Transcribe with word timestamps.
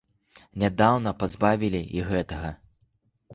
Нядаўна 0.63 1.13
пазбавілі 1.19 1.83
і 1.99 2.07
гэтага. 2.09 2.51